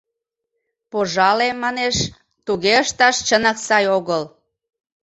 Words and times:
—Пожале, 0.91 1.49
манеш, 1.63 1.95
туге 2.45 2.73
ышташ, 2.83 3.15
чынак, 3.27 3.57
сай 3.67 3.85
огыл. 3.97 4.23